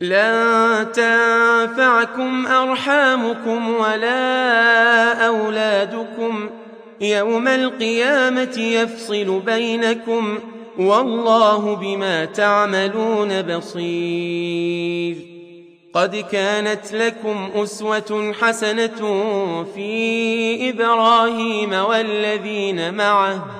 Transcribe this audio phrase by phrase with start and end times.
[0.00, 6.50] لن تنفعكم أرحامكم ولا أولادكم.
[7.00, 10.38] يوم القيامة يفصل بينكم
[10.78, 15.16] والله بما تعملون بصير.
[15.94, 19.00] قد كانت لكم أسوة حسنة
[19.74, 23.59] في إبراهيم والذين معه.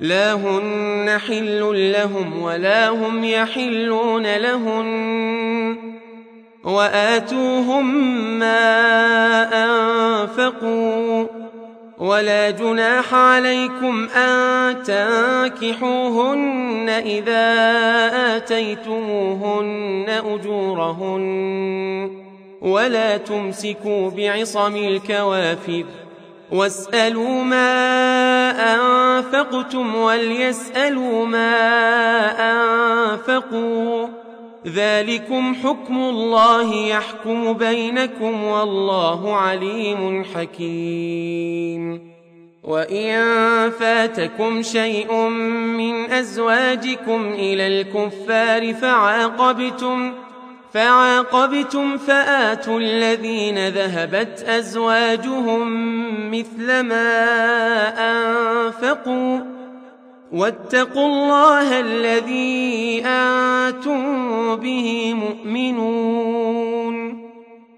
[0.00, 5.76] لا هن حل لهم ولا هم يحلون لهن
[6.64, 7.94] وآتوهم
[8.38, 8.58] ما
[9.64, 11.26] أنفقوا
[11.98, 17.56] ولا جناح عليكم أن تنكحوهن إذا
[18.36, 21.28] آتيتموهن أجورهن
[22.60, 25.84] ولا تمسكوا بعصم الكوافر
[26.52, 31.54] واسألوا ما أنفقتم وليسألوا ما
[32.52, 34.06] أنفقوا.
[34.66, 42.08] ذلكم حكم الله يحكم بينكم والله عليم حكيم.
[42.64, 43.20] وإن
[43.70, 45.14] فاتكم شيء
[45.78, 50.12] من أزواجكم إلى الكفار فعاقبتم
[50.74, 55.68] فعاقبتم فآتوا الذين ذهبت أزواجهم
[56.30, 57.08] مثل ما
[57.98, 59.40] أنفقوا
[60.32, 66.58] واتقوا الله الذي أنتم به مؤمنون.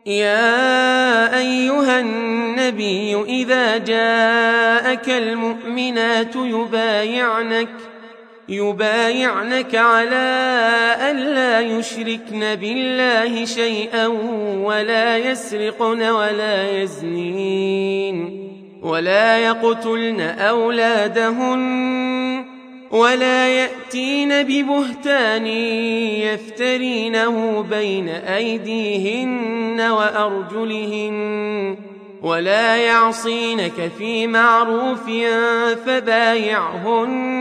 [0.06, 7.68] يا أيها النبي إذا جاءك المؤمنات يبايعنك
[8.50, 10.40] يبايعنك على
[11.10, 14.06] ألا يشركن بالله شيئا
[14.56, 18.40] ولا يسرقن ولا يزنين
[18.82, 21.60] ولا يقتلن أولادهن
[22.90, 25.46] ولا يأتين ببهتان
[26.26, 31.76] يفترينه بين أيديهن وأرجلهن
[32.22, 35.10] ولا يعصينك في معروف
[35.86, 37.40] فبايعهن